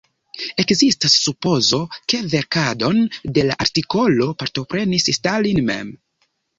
Ekzistas 0.61 1.17
supozo, 1.25 1.81
ke 2.13 2.23
verkadon 2.33 3.05
de 3.39 3.47
la 3.53 3.61
artikolo 3.69 4.33
partoprenis 4.43 5.11
Stalin 5.23 5.67
mem. 5.73 5.99